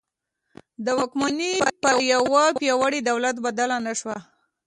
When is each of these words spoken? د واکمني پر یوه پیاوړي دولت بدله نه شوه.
د 0.85 0.87
واکمني 0.99 1.53
پر 1.81 1.95
یوه 2.13 2.43
پیاوړي 2.59 2.99
دولت 3.09 3.35
بدله 3.45 3.77
نه 3.85 3.93
شوه. 3.99 4.17